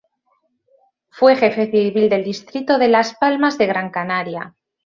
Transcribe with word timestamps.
Fue 1.11 1.35
Jefe 1.35 1.69
civil 1.69 2.09
del 2.09 2.23
distrito 2.23 2.79
de 2.79 2.87
Las 2.87 3.13
Palmas 3.19 3.59
de 3.59 3.67
Gran 3.67 3.91
Canaria. 3.91 4.55